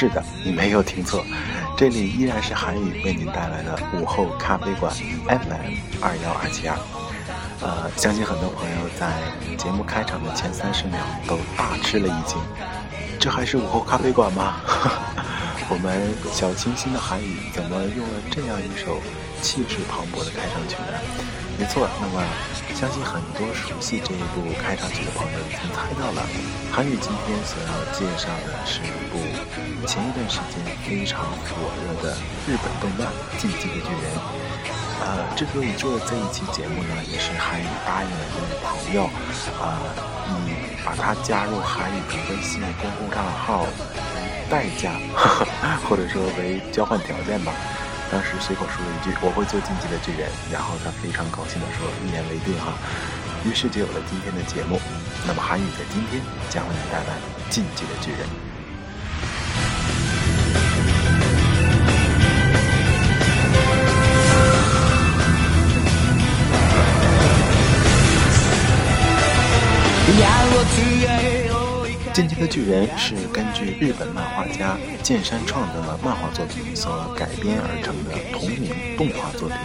[0.00, 1.22] 是的，你没有听错，
[1.76, 6.78] 这里依然是韩语为您带来的午后咖啡馆 FM 二幺二七二。
[7.60, 9.12] 呃，相信很多朋友在
[9.58, 10.96] 节目开场的前三十秒
[11.26, 12.38] 都大吃了一惊，
[13.18, 14.62] 这还是午后咖啡馆吗？
[15.68, 18.98] 我们小清新的韩语怎么用了这样一首
[19.42, 20.96] 气势磅礴的开场曲呢？
[21.60, 22.24] 没错，那么
[22.74, 26.24] 相信很多熟悉这一部开场曲的朋友已经猜到了，
[26.72, 29.20] 韩语今天所要介绍的是一部
[29.86, 31.20] 前一段时间非常
[31.52, 32.16] 火热的
[32.48, 34.08] 日本动漫《进击的巨人》。
[35.04, 39.10] 呃，之所以做这一期节目呢，也是韩语答应了一位朋友，
[39.60, 39.76] 呃，
[40.48, 43.68] 以把他加入韩语的微信公共账号为。
[44.50, 44.90] 代价，
[45.88, 47.52] 或者说为交换条件吧。
[48.10, 52.74] 当时随口说了一句：“我会做进击的巨人。”然后他非常高兴地说：“一言为定哈。”
[53.46, 54.80] 于是就有了今天的节目。
[55.26, 57.16] 那么韩宇在今天将为你带来
[57.48, 58.49] 进击的巨人。
[72.20, 79.56] 进击的巨人是根据日本漫画家剑山创的漫画作品所改编而成的同名动画作品，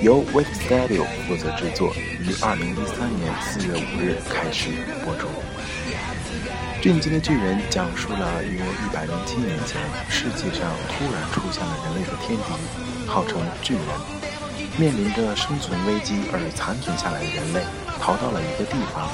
[0.00, 1.92] 由 Wit Studio 负责制作，
[2.24, 4.70] 于二零一三年四月五日开始
[5.04, 5.28] 播出。
[6.80, 9.76] 进击的巨人讲述了约一百零七年前，
[10.08, 13.84] 世界上突然出现了人类的天敌，号称巨人，
[14.78, 17.60] 面临着生存危机而残存下来的人类，
[18.00, 19.06] 逃到了一个地方。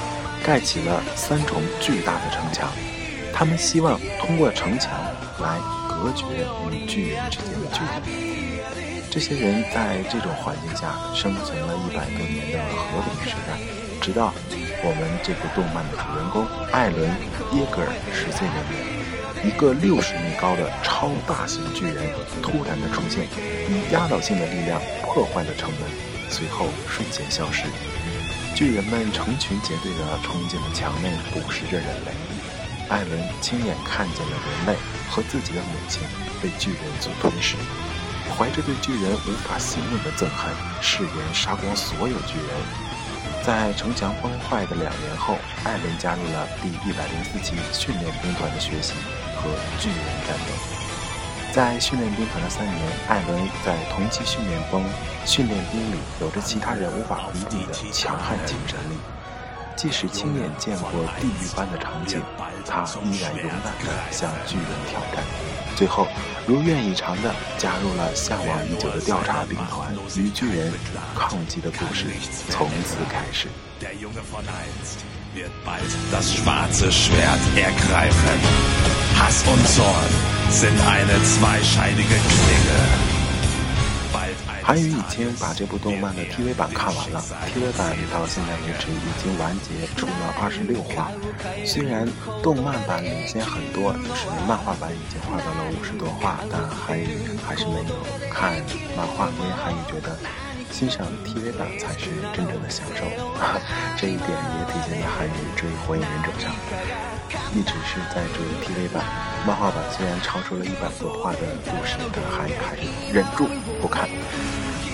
[0.43, 2.69] 盖起了三重巨大的城墙，
[3.33, 4.91] 他们希望通过城墙
[5.39, 5.59] 来
[5.89, 6.25] 隔绝
[6.71, 8.61] 与巨人之间的距离。
[9.09, 13.57] 这些人在这种环境下生存了一百多年的和平时代，
[13.99, 14.33] 直到
[14.83, 17.09] 我们这部动漫的主人公艾伦·
[17.57, 22.03] 耶格尔十岁那年，一个六十米高的超大型巨人
[22.43, 23.25] 突然的出现，
[23.67, 25.89] 以压倒性的力量破坏了城门，
[26.29, 27.63] 随后瞬间消失。
[28.57, 32.11] 巨人们成群结队地冲进了墙内，捕食着人类。
[32.89, 34.79] 艾伦亲眼看见了人类
[35.11, 36.01] 和自己的母亲
[36.41, 37.55] 被巨人所吞噬，
[38.35, 40.51] 怀着对巨人无法形容的憎恨，
[40.81, 43.45] 誓言杀光所有巨人。
[43.45, 48.93] 在城墙崩坏的两年后，艾伦加入了第一百零四期训练兵团的学习
[49.35, 50.76] 和巨人战斗。
[51.53, 52.77] 在训练兵团的三年，
[53.07, 54.83] 艾伦在同期训练中，
[55.25, 58.95] 训练兵里有着其他人无法比拟的强悍精神力。
[59.75, 62.21] 即使亲眼见过地狱般的场景，
[62.65, 65.23] 他依然勇敢地向巨人挑战。
[65.75, 66.07] 最后，
[66.47, 70.73] 如愿以偿地加入了向往已久的调查兵团，与巨人
[71.15, 72.05] 抗击的故事
[72.49, 73.47] 从此开始。
[84.63, 91.09] 韩宇已经把这部动漫的 TV 版看完了，TV 版到现在为止已经完结出了二十六话。
[91.65, 92.05] 虽然
[92.43, 97.07] 动漫版领先很多，就是漫画版已经画到了五十多话，但韩宇
[97.47, 97.95] 还是没有
[98.29, 98.59] 看。
[98.91, 100.19] 漫画，因为韩宇觉得
[100.71, 103.03] 欣赏 TV 版才是真正的享受。
[103.97, 106.53] 这一点也体现在韩宇追《火影忍者》上，
[107.55, 109.03] 一直是在追 TV 版。
[109.45, 112.81] 漫画版虽然超出了一百多话的故事，但韩语还是
[113.13, 113.47] 忍住
[113.81, 114.07] 不看。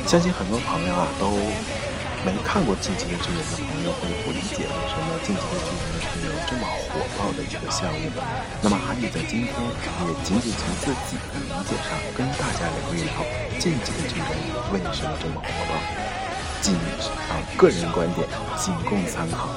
[0.08, 1.28] 相信很多朋友啊都
[2.26, 8.10] 没看过《进击的巨人》的朋友会不理解为什么《进击的巨人》会有这么火爆的一个项目。
[8.62, 13.12] 那么韩宇在今天也仅仅从自己的理解上跟大家聊一聊
[13.60, 14.28] 《进击的巨人》
[14.72, 15.76] 为什么这么火爆，
[16.62, 16.74] 仅
[17.28, 18.26] 啊个人观点，
[18.56, 19.50] 仅供参考。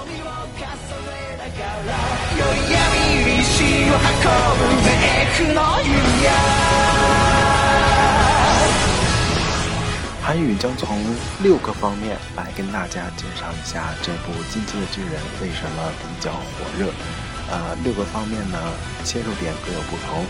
[10.27, 10.99] 韩宇将从
[11.41, 16.91] 六个方面来跟大家介绍一下这部《进击的巨人》为什么比较火热。
[17.49, 18.59] 呃，六个方面呢，
[19.05, 20.27] 切入点各有不同，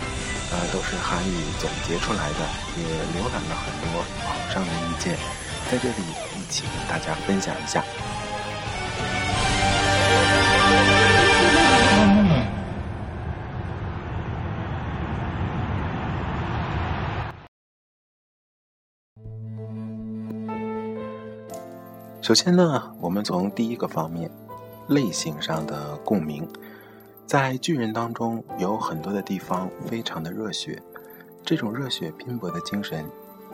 [0.53, 2.45] 呃，都是韩宇总结出来的，
[2.77, 2.85] 也
[3.17, 5.17] 浏览了很多网上的意见，
[5.73, 6.05] 在这里
[6.37, 7.83] 一起跟大家分享一下。
[22.27, 24.29] 首先呢，我们从第一个方面，
[24.89, 26.45] 类型上的共鸣，
[27.25, 30.83] 在巨人当中有很多的地方非常的热血，
[31.45, 33.09] 这种热血拼搏的精神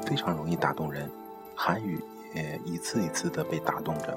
[0.06, 1.06] 非常容易打动人，
[1.54, 2.02] 韩语
[2.34, 4.16] 也一次一次的被打动着。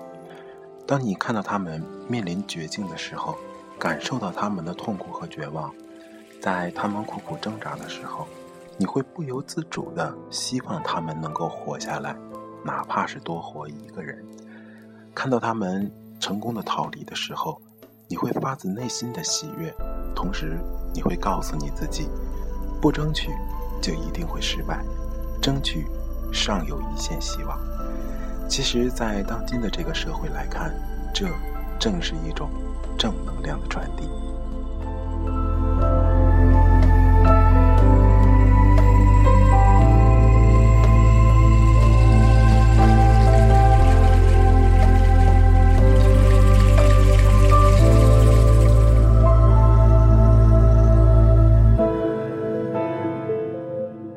[0.87, 3.37] 当你看到他们面临绝境的时候，
[3.77, 5.69] 感受到他们的痛苦和绝望，
[6.39, 8.25] 在他们苦苦挣扎的时候，
[8.77, 12.15] 你会不由自主的希望他们能够活下来，
[12.63, 14.25] 哪怕是多活一个人。
[15.15, 15.89] 看到他们
[16.19, 17.59] 成功的逃离的时候，
[18.09, 19.73] 你会发自内心的喜悦，
[20.13, 20.59] 同时
[20.93, 22.09] 你会告诉你自己，
[22.81, 23.31] 不争取
[23.81, 24.83] 就一定会失败，
[25.41, 25.87] 争取
[26.33, 27.57] 尚有一线希望。
[28.47, 30.75] 其实，在当今的这个社会来看，
[31.13, 31.27] 这
[31.79, 32.49] 正是一种
[32.97, 34.07] 正能量的传递。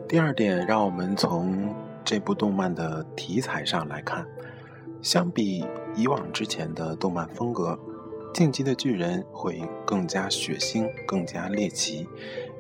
[0.09, 4.27] 第二点，让我们从这部动漫的题材上来看，
[5.03, 5.63] 相比
[5.95, 7.79] 以往之前的动漫风格，
[8.33, 12.09] 《进击的巨人》会更加血腥、更加猎奇，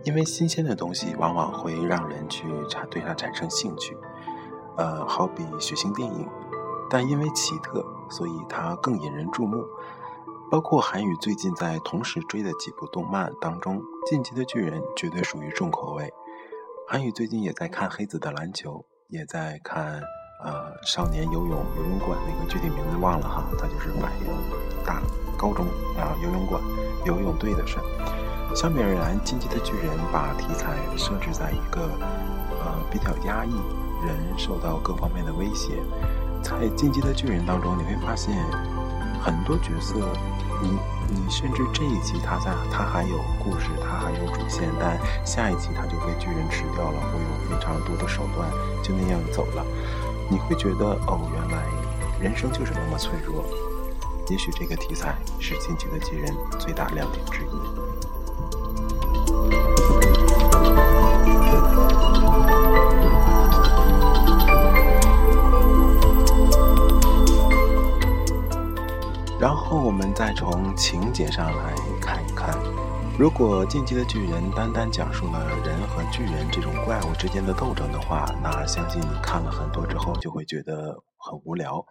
[0.05, 3.97] 因为新鲜的东西往往会让人去产对它产生兴趣。
[4.77, 6.29] 呃，好比血腥电影，
[6.91, 9.65] 但因为奇特，所以它更引人注目。
[10.51, 16.13] 包括韩宇最近在同时追的几部动漫当中，《进击的巨人》绝对属于重口味。
[16.91, 18.73] 韩宇最近也在看《黑子的篮球》，
[19.09, 20.01] 也在看
[20.43, 24.27] 呃《少年游泳游泳馆》，那个具体名字忘了哈，他就是反映
[24.87, 25.03] 大
[25.37, 25.67] 高中
[25.99, 26.63] 啊游泳馆
[27.05, 27.77] 游泳队的事。
[28.57, 31.91] 相比而言，《进击的巨人》把题材设置在一个
[32.65, 33.53] 呃比较压抑，
[34.07, 35.77] 人受到各方面的威胁。
[36.43, 38.35] 在《进击的巨人》当中，你会发现
[39.21, 39.95] 很多角色。
[40.63, 40.71] 你
[41.11, 48.51] 你甚至这一集他在他还有故事，他还有主线，但下一集他就被巨人吃掉了，会用非常多的手段
[48.83, 49.65] 就那样走了。
[50.31, 51.65] 你会觉得哦，原来
[52.21, 53.43] 人生就是那么脆弱。
[54.29, 57.88] 也许这个题材是《近期的巨人》最大亮点之一。
[69.69, 72.57] 后我们再从情节上来看一看，
[73.19, 81.85] 如果《进击的巨人》单单讲述了人和巨人这种怪物之间的斗争的话，那相信你看了很多之后就会觉得很无聊。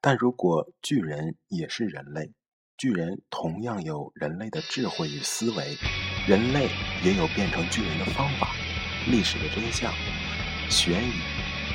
[0.00, 2.32] 但如果巨人也是人类，
[2.78, 5.76] 巨人同样有人类的智慧与思维，
[6.26, 6.70] 人类
[7.04, 8.52] 也有变成巨人的方法，
[9.10, 9.92] 历史的真相、
[10.70, 11.12] 悬疑、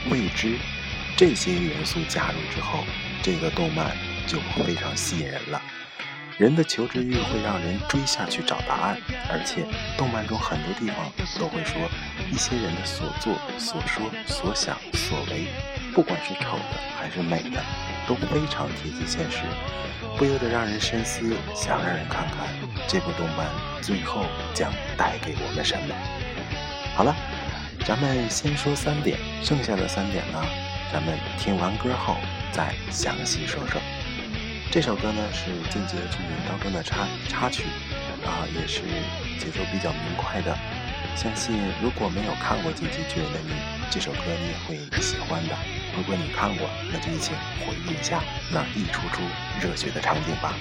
[0.10, 0.58] 未知
[1.16, 2.84] 这些元素加入之后，
[3.22, 3.96] 这个动漫。
[4.28, 5.60] 就非常吸引人了。
[6.38, 8.98] 人的求知欲会让人追下去找答案，
[9.28, 9.66] 而且
[9.98, 11.82] 动漫中很多地方都会说
[12.30, 15.48] 一些人的所作、所说、所想、所为，
[15.96, 17.60] 不管是丑的还是美的，
[18.06, 19.40] 都非常贴近现实，
[20.16, 22.48] 不由得让人深思，想让人看看
[22.88, 23.48] 这部动漫
[23.82, 25.96] 最后将带给我们什么。
[26.96, 27.16] 好了，
[27.84, 30.40] 咱们先说三点，剩下的三点呢，
[30.94, 32.16] 咱们听完歌后
[32.52, 33.82] 再详细说说。
[34.70, 37.64] 这首歌呢是《进阶剧》当中的插插曲，
[38.26, 38.82] 啊，也是
[39.40, 40.56] 节奏比较明快的。
[41.16, 43.54] 相信如果没有看过《进击巨人》的你，
[43.90, 45.56] 这首歌你也会喜欢的。
[45.96, 47.32] 如果你看过，那就一起
[47.66, 48.22] 回忆一下
[48.52, 49.22] 那一出出
[49.62, 50.54] 热血的场景吧。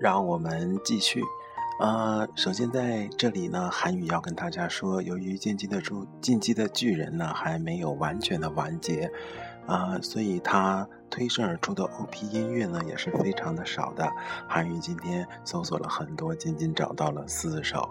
[0.00, 1.22] 让我们继续。
[1.78, 9.12] 呃，首先在这里呢，韩语要跟大家说，由于进击的猪进击的巨人呢还没有完全的完结，
[9.66, 14.10] 啊，所以它推生而出的 OP 音乐呢也是非常的少的。
[14.48, 17.90] 韩语今天搜索了很多，仅仅找到了四首，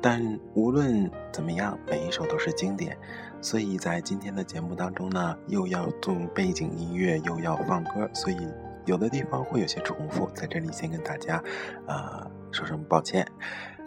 [0.00, 2.96] 但无论怎么样，每一首都是经典。
[3.40, 8.36] 所以在今天的节目当中呢，又要做背景音乐，又要放歌，所以。
[8.84, 11.42] 有的地方会有些重复，在这里先跟大家，
[11.86, 13.26] 呃，说声抱歉。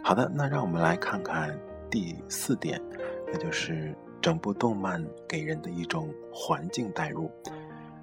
[0.02, 1.58] 好的，那让我们来看看
[1.90, 2.80] 第四点，
[3.32, 7.30] 那就是整部动漫给人的一种环境代入。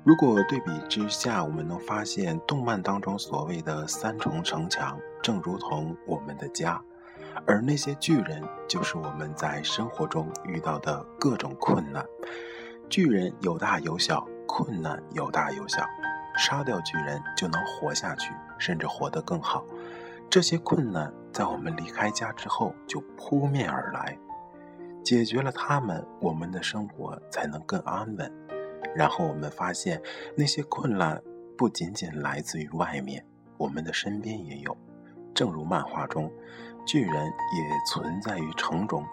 [0.04, 6.82] 如果对比之下，我们能发现动漫当中所谓的三重城墙，正如同我们的家，
[7.48, 12.06] 而那些巨人就是我们在生活中遇到的各种困难。
[12.90, 15.88] 巨人有大有小，困难有大有小，
[16.38, 19.64] 杀掉巨人就能活下去，甚至活得更好。
[20.30, 24.18] 这些困难在我们离开家之后就扑面而来，
[25.04, 28.32] 解决了他们，我们的生活才能更安稳。
[28.96, 30.02] 然后我们发现，
[30.36, 31.22] 那些困难
[31.58, 33.26] 不仅仅来自于外面，
[33.58, 34.76] 我们的身边也有。
[35.34, 36.32] 正如漫画中，
[36.86, 37.32] 巨人也
[37.88, 39.06] 存在于城中，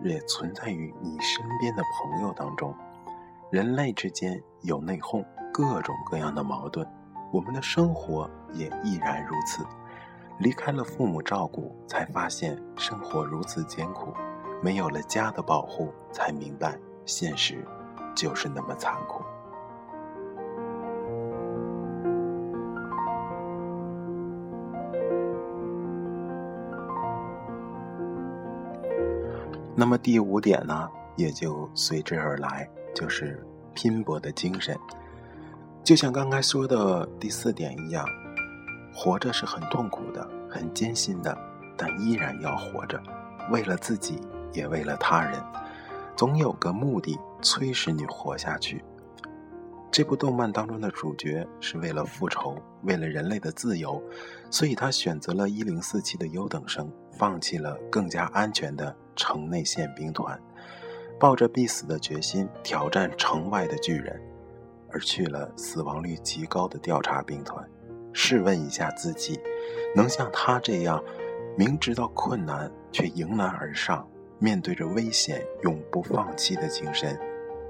[0.00, 2.74] 也存在于你身边的朋友当中。
[3.50, 5.24] 人类之间有内讧，
[5.56, 6.84] 各种各样的矛盾，
[7.30, 9.64] 我们的生活也亦然如此。
[10.40, 14.12] 离开了父母照顾，才发现生活如此艰苦；
[14.60, 17.64] 没有了家的保护，才明白现实
[18.16, 19.22] 就是那么残酷。
[29.76, 34.76] 那么第五点呢，也就随之而来，就是拼搏的精神。
[35.84, 38.04] 就像刚才说的第四点一样。
[38.96, 41.36] 活着是很痛苦的，很艰辛的，
[41.76, 43.02] 但依然要活着，
[43.50, 44.20] 为了自己，
[44.52, 45.42] 也为了他人，
[46.14, 48.84] 总有个目的催使你活下去。
[49.90, 54.00] 这部动漫当中的主角是为了复仇，为了人类的自由，
[54.48, 56.88] 所以他选择了一零四七的优等生，
[57.18, 60.40] 放弃了更加安全的城内宪兵团，
[61.18, 64.22] 抱着必死的决心挑战城外的巨人，
[64.94, 67.68] 而去了死亡率极高的调查兵团。
[68.12, 69.40] 试问一下自己，
[69.92, 71.02] 能像他这样，
[71.58, 74.08] 明知道困难却迎难而上，
[74.38, 77.18] 面对着危险永不放弃的精神，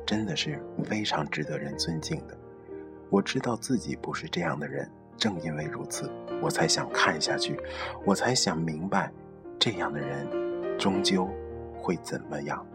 [0.05, 2.37] 真的是非常值得人尊敬的。
[3.09, 6.11] 我知道自己不是这样的人，正因为如此，
[6.43, 7.59] 我才想看下去，
[8.05, 9.11] 我才想明白，
[9.59, 10.29] 这样的人
[10.79, 11.27] 终究
[11.81, 12.67] 会怎么样。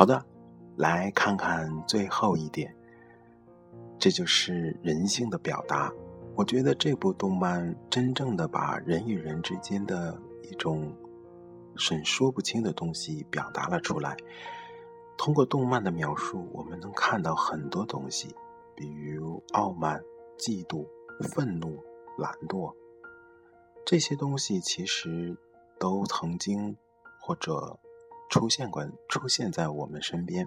[0.00, 0.24] 好的，
[0.78, 2.74] 来看看最后一点，
[3.98, 5.92] 这就是人性的表达。
[6.34, 10.90] 我觉得这部动漫真正的把人与人之间的一种
[11.76, 14.16] 很说不清的东西表达了出来。
[15.18, 18.34] 通过动漫的描述，我们能看到很多东西，
[18.74, 20.02] 比如傲慢、
[20.38, 20.86] 嫉妒、
[21.34, 21.78] 愤怒、
[22.16, 22.74] 懒惰，
[23.84, 25.36] 这些东西其实
[25.78, 26.74] 都曾经
[27.20, 27.78] 或者。
[28.30, 30.46] 出现过，出现在我们身边，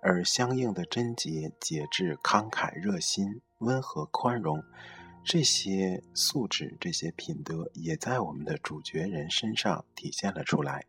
[0.00, 4.64] 而相应的贞洁、节制、慷慨、热心、温和、宽容，
[5.22, 10.86] 这些素质、这些品德，也在我们的主角人身上体现了出来。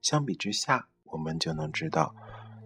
[0.00, 2.14] 相比之下，我们就能知道，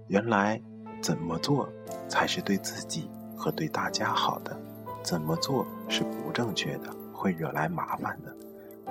[0.07, 0.63] 原来
[1.03, 1.69] 怎么做
[2.09, 4.57] 才是对自己和对大家好的，
[5.03, 8.33] 怎么做是不正确的，会惹来麻烦的，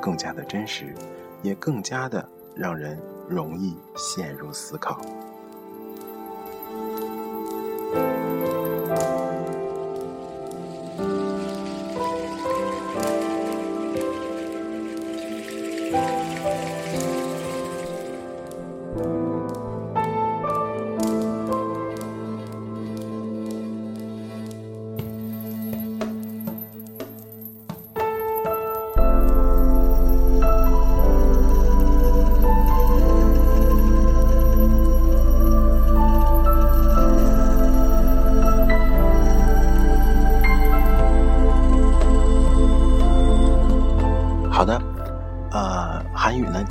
[0.02, 0.94] 更加的真实，
[1.42, 3.20] 也更加的让人。
[3.30, 5.00] 容易陷入思考。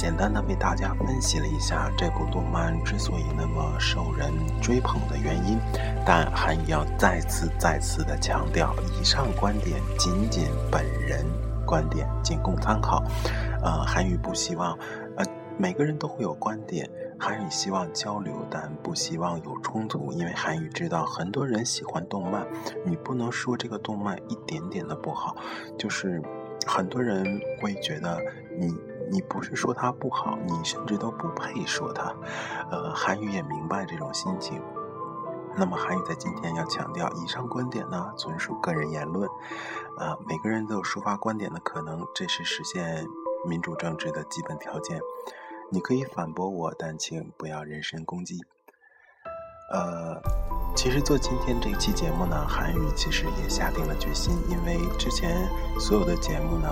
[0.08, 5.58] 简单的为大家分析了一下这部动漫之所以那么受人追捧的原因，
[6.02, 11.26] 但韩语要再次再次的强调，以上观点仅仅本人
[11.66, 13.04] 观点，仅供参考。
[13.62, 14.72] 呃，韩语不希望，
[15.18, 15.26] 呃，
[15.58, 16.88] 每个人都会有观点，
[17.20, 22.46] 韩语希望交流，但不希望有冲突，因为韩语知道很多人喜欢动漫，
[22.82, 25.36] 你不能说这个动漫一点点的不好，
[25.76, 26.22] 就是
[26.66, 28.18] 很多人会觉得
[28.58, 28.74] 你。
[29.10, 32.14] 你不是说他不好，你甚至都不配说他。
[32.70, 34.62] 呃，韩语也明白这种心情。
[35.56, 39.28] 那么，韩语在今天要强调，以上观点呢，纯属个人言论。
[39.96, 43.06] 啊，每个人都有抒发观点的可能，这是实现
[43.46, 45.00] 民主政治的基本条件。
[45.70, 48.44] 你可以反驳我，但请不要人身攻击。
[49.72, 50.37] 呃。
[50.78, 56.68] 其实做今天这期节目呢，韩语其实也下定了决心，因为之前所有的节目呢，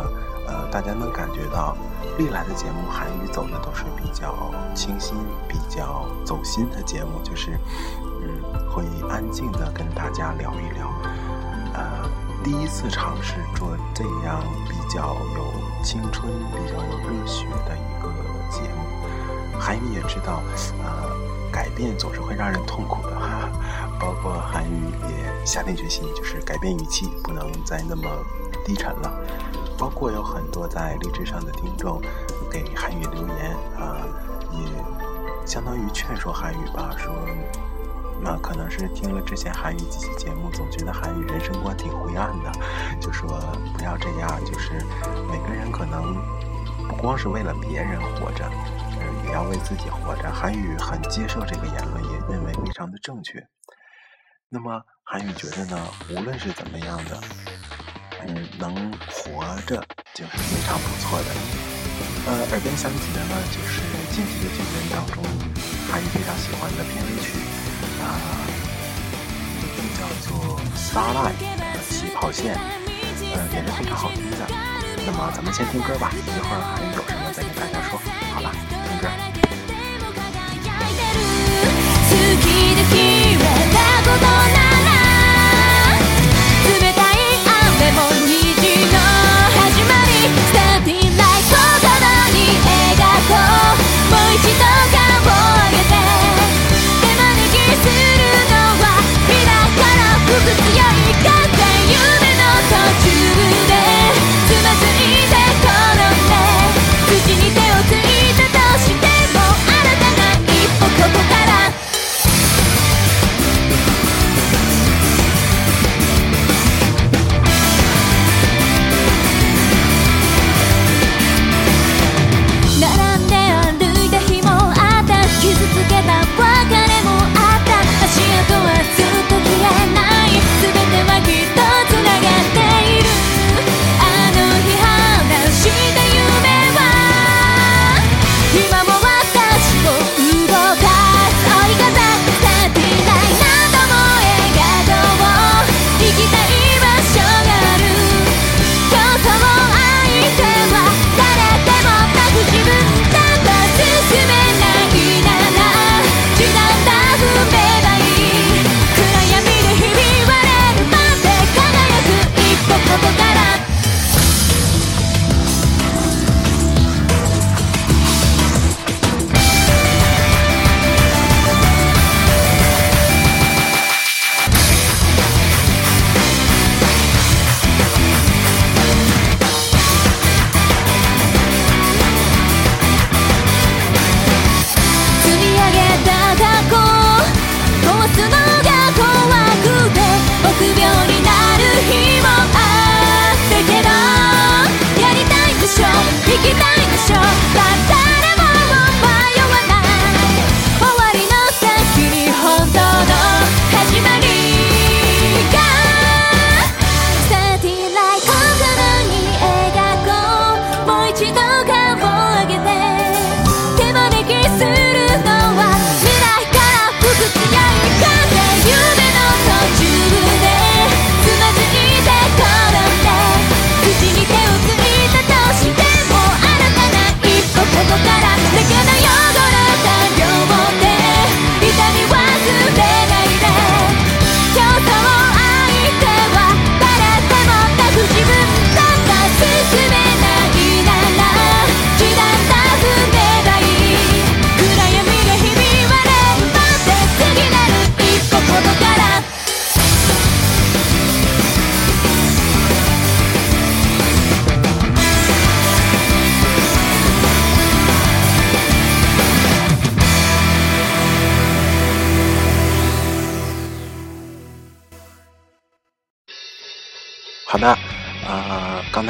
[0.47, 1.77] 呃，大家能感觉到
[2.17, 4.33] 历来的节目韩语走的都是比较
[4.77, 5.17] 清新、
[5.49, 7.59] 比较走心的节目，就是
[8.23, 10.89] 嗯，会安静的跟大家聊一聊。
[11.75, 12.09] 呃，
[12.45, 18.09] 第一次尝试做这样比较有青春、比较有热血的一个
[18.49, 20.45] 节目，韩语也知道，
[20.85, 21.11] 呃，
[21.51, 23.17] 改变总是会让人痛苦的。
[23.99, 28.03] 包括韩语也下定决心，就是改变语气，不能再那么
[28.65, 29.13] 低沉了。
[29.79, 32.01] 包括有很多在励志上的听众
[32.51, 34.07] 给韩语留言啊，
[34.53, 37.13] 也相当于劝说韩语吧，说
[38.19, 42.51] 那可能是听了之前韩语几期节目，总觉得韩语人生观挺灰暗的，
[42.99, 43.29] 就说
[43.77, 44.83] 不要这样，就是
[45.31, 46.17] 每个人可能
[46.89, 48.51] 不光是为了别人活着，
[48.99, 50.31] 嗯，也要为自己活着。
[50.33, 53.47] 韩语很接受这个言论，也认为非常的正确。
[54.49, 55.77] 那么韩宇觉得呢，
[56.09, 57.21] 无论是怎么样的，
[58.23, 59.83] 嗯，能活着
[60.15, 61.27] 就是非常不错的。
[62.27, 63.81] 呃，耳边响起的呢，就是
[64.15, 65.23] 《进击的巨人》当中
[65.91, 67.39] 韩宇非常喜欢的片尾曲，
[68.01, 68.47] 啊，
[69.61, 71.35] 名字叫做《Starlight》
[71.91, 72.55] 起跑线，
[73.35, 74.47] 呃，也是非常好听的。
[75.05, 78.26] 那么咱们先听歌吧，一会儿韩宇有什么再跟大家说。
[84.23, 84.56] 好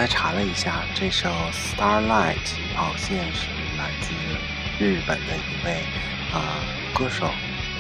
[0.06, 4.12] 查了一下，这首《Starlight》起跑线是来自
[4.78, 5.82] 日本的一位
[6.32, 6.60] 啊
[6.94, 7.30] 歌手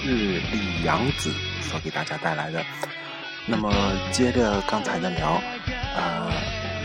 [0.04, 2.64] 日立洋子所给大家带来的。
[3.46, 3.72] 那么
[4.10, 5.40] 接着刚才的聊，
[5.96, 6.32] 呃，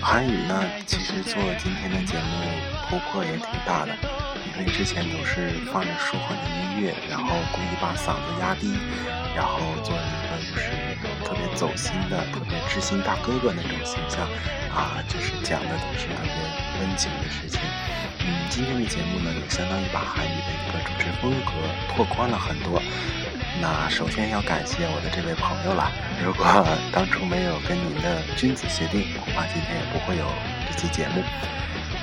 [0.02, 2.46] 韩语呢，其实做今天的节目
[2.88, 3.96] 突破也挺大的，
[4.46, 8.78] 因为之前都是放着舒缓的音乐，然后故意把嗓子压低，
[9.36, 10.70] 然后做一个就是
[11.22, 14.28] 特别走心的、特别知心大哥哥那种形象，
[14.74, 16.34] 啊，就是讲的都是特别
[16.80, 17.60] 温情的事情。
[18.20, 21.52] 嗯，今天的节目呢，也相当于把韩语的一个主持风格
[21.96, 22.82] 拓宽了很多。
[23.60, 25.92] 那首先要感谢我的这位朋友了。
[26.24, 26.46] 如果
[26.92, 30.26] 当初没有跟您的君子协定，恐怕今天也不会有
[30.70, 31.22] 这期节目。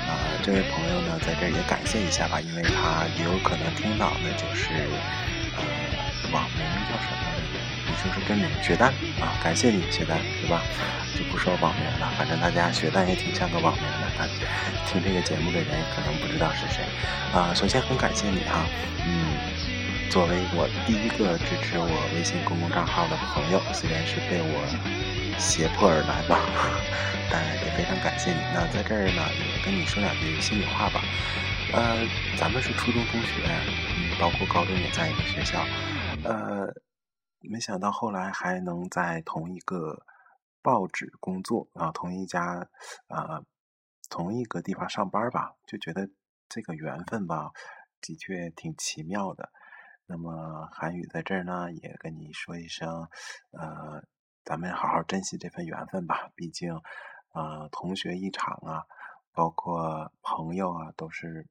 [0.07, 0.11] 啊，
[0.43, 4.69] 这位朋友呢，在这儿也感谢一下吧，因为他也有可能听到的就是
[5.55, 5.63] 呃
[6.31, 7.23] 网名叫什么，
[8.03, 10.61] 就是跟你雪蛋啊，感谢你雪蛋，对吧？
[11.17, 14.29] 就不说网名了，反正大家雪蛋也挺像个网名的。
[14.87, 16.83] 听这个节目的人可能不知道是谁
[17.33, 17.53] 啊。
[17.53, 18.65] 首先很感谢你哈，
[19.05, 19.37] 嗯。
[20.09, 21.85] 作为我第一个支持我
[22.15, 24.57] 微信公共账号的朋友，虽然是被我
[25.37, 26.41] 胁迫而来吧，
[27.29, 28.41] 但也非常感谢你。
[28.51, 30.99] 那在这儿呢，也跟你说两句心里话吧。
[31.73, 32.01] 呃，
[32.35, 35.61] 咱们是初中同学，嗯，包括高中也在一个学校，
[36.25, 36.65] 呃，
[37.41, 40.05] 没想到后来还能在同一个
[40.61, 42.67] 报纸工作啊，同一家
[43.07, 43.43] 啊，
[44.09, 46.09] 同一个地方上班吧，就觉得
[46.49, 47.51] 这个缘分吧，
[48.01, 49.51] 的确挺奇妙的。
[50.05, 53.07] 那么韩宇在这儿呢，也跟你说一声，
[53.51, 54.03] 呃，
[54.43, 56.31] 咱们好好珍惜这份缘分吧。
[56.35, 56.81] 毕竟，
[57.33, 58.85] 呃，同学一场啊，
[59.31, 61.47] 包括朋友啊，都是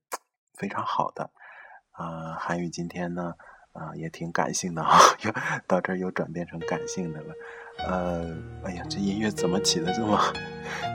[0.55, 1.31] 非常好的。
[1.93, 3.35] 啊，韩宇今天呢，
[3.73, 5.33] 啊，也挺感性的啊， 又
[5.67, 7.35] 到这儿又转变成感性的了。
[7.87, 10.19] 呃，哎呀，这音乐怎么起的这么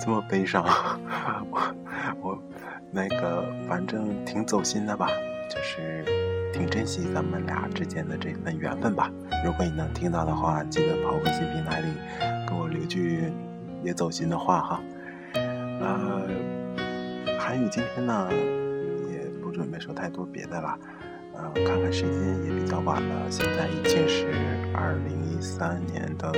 [0.01, 0.63] 这么悲伤？
[1.51, 1.75] 我
[2.21, 2.43] 我
[2.91, 5.07] 那个反正挺走心的吧，
[5.49, 6.05] 就是。
[6.53, 9.09] 挺珍惜咱们俩之间的这份缘分吧。
[9.43, 11.87] 如果你能听到的话，记得跑微信平台里
[12.47, 13.33] 给我留句
[13.83, 14.79] 也走心的话哈。
[15.33, 16.29] 呃，
[17.39, 18.29] 韩语今天呢
[19.11, 20.77] 也不准备说太多别的了。
[21.33, 24.27] 呃，看看时间也比较晚了，现在已经是
[24.73, 26.31] 二零一三年的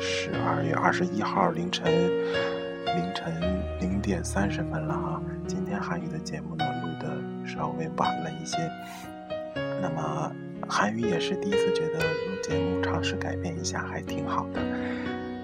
[0.00, 3.32] 十二月二十一号凌晨凌晨
[3.80, 5.22] 零点三十分了哈。
[5.46, 7.16] 今天韩语的节目呢录的
[7.46, 8.58] 稍微晚了一些。
[9.82, 10.32] 那么
[10.68, 14.60] 韩语也是第一次觉得录节目尝试改变一下还挺好的。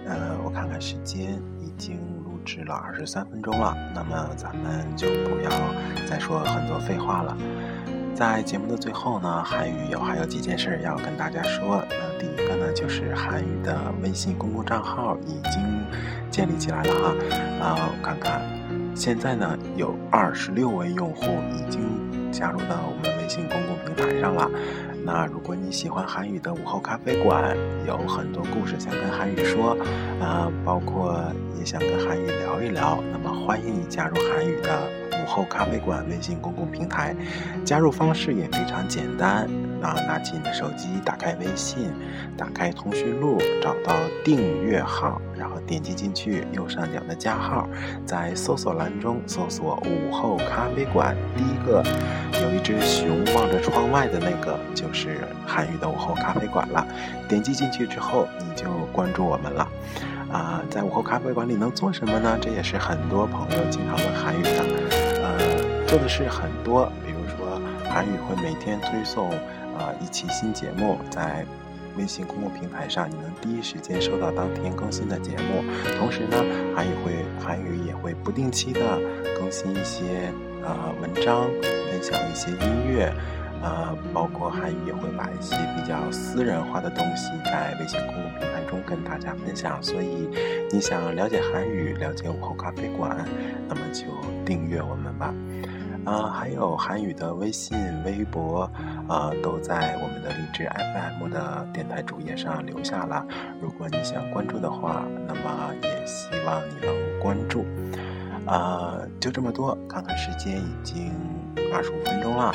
[0.07, 3.77] 呃，我看看时间，已经录制了二十三分钟了。
[3.95, 5.51] 那么咱们就不要
[6.09, 7.37] 再说很多废话了。
[8.17, 11.85] 在节目的最后呢，韩语有还有几件事要跟大家说。
[11.91, 15.63] 那第一个呢，就是韩语的微信公共账号已经
[16.31, 17.15] 建立起来了哈。
[17.61, 18.41] 啊，我看看，
[18.95, 23.15] 现在呢有二十六位用户已经加入到我们。
[23.19, 24.49] 微信公共平台上了。
[25.05, 29.77] 那如果你喜欢韩语的午后咖啡馆，有很多故事想跟韩语说，
[30.21, 31.21] 啊，包括
[31.59, 34.71] 也想跟韩语聊一聊，那么欢迎你加入韩语的
[35.27, 37.13] 午后咖啡馆微信公共平台。
[37.65, 39.49] 加入方式也非常简单，
[39.83, 41.93] 啊，拿起你的手机，打开微信，
[42.37, 43.93] 打开通讯录，找到
[44.25, 45.21] 订阅号。
[45.37, 47.69] 然后点击进去，右上角的加号，
[48.07, 51.83] 在搜索栏中搜索“午后咖啡馆”，第一个
[52.41, 56.87] 有一只熊望着窗外的那个，就是韩语的午后咖啡馆了。
[57.29, 59.69] 点击进去之后，你就关注我们了。
[60.33, 62.39] 啊，在午后咖啡馆里能做什么呢？
[62.41, 65.06] 这也是很多朋友经常问韩语的。
[65.39, 67.61] 呃，做的事很多，比如说
[67.91, 71.45] 韩语会每天推送啊一期新节目，在。
[71.99, 75.65] 微信公共平台上，你能第一时间收到当天更新的节目。
[75.99, 76.37] 同时呢，
[76.77, 79.01] 韩语会韩语也会不定期的
[79.35, 80.31] 更新一些
[80.63, 83.11] 呃文章，分享一些音乐，
[83.63, 89.83] 呃，包括韩语也会把一些比较私人化的东西在微信公众平台中跟大家分享。
[89.83, 90.29] 所以，
[90.73, 93.25] 你想了解韩语，了解午后咖啡馆，
[93.69, 94.05] 那么就
[94.45, 95.35] 订阅我们吧。
[96.05, 98.71] 啊，还有韩语的微信、微博，
[99.09, 103.27] 啊，都在我们的荔枝 FM 的电台主页上留下了。
[103.61, 107.67] 如果你想关注的话，那么也希望你能关注。
[108.47, 111.13] 啊，就这么多，看看时间已经
[111.75, 112.55] 二十五分钟了，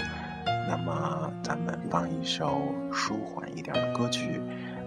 [0.68, 4.42] 那么咱们放一首舒缓一点的歌曲。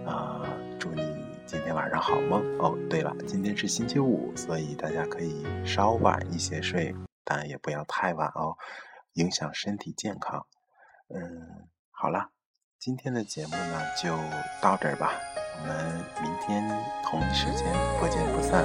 [0.05, 0.41] 啊，
[0.79, 1.01] 祝你
[1.45, 2.41] 今天晚上好梦。
[2.59, 6.95] 哦，对了，今天是星期五，所以大家可以稍晚一些睡。
[7.23, 8.55] 但也不要太晚哦，
[9.13, 10.45] 影响身体健康。
[11.09, 12.29] 嗯，好了，
[12.77, 14.15] 今天的节目呢就
[14.61, 15.11] 到这儿吧，
[15.59, 16.69] 我们明天
[17.03, 17.65] 同一时间
[17.99, 18.63] 不见不散。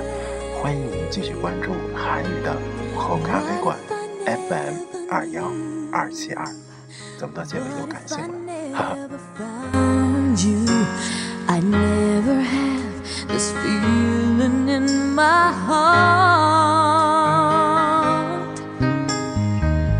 [0.62, 2.54] 欢迎您继续关注韩语的
[2.94, 3.78] 午后咖啡馆
[4.26, 5.50] FM 二幺
[5.90, 6.44] 二七二，
[11.48, 16.90] i never have this feeling in my heart.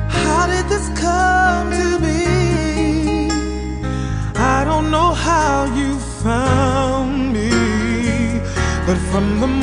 [0.09, 3.31] How did this come to be?
[4.37, 7.51] I don't know how you found me,
[8.87, 9.60] but from the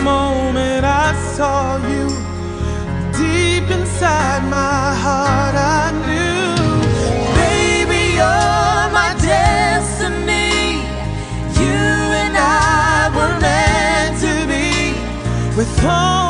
[15.90, 16.27] Oh.